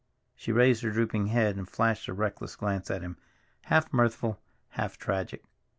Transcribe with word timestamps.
She 0.35 0.51
raised 0.51 0.81
her 0.81 0.89
drooping 0.89 1.27
head 1.27 1.57
and 1.57 1.69
flashed 1.69 2.07
a 2.07 2.13
reckless 2.13 2.55
glance 2.55 2.89
at 2.89 3.03
him, 3.03 3.17
half 3.65 3.93
mirthful, 3.93 4.41
half 4.69 4.97
tragic. 4.97 5.43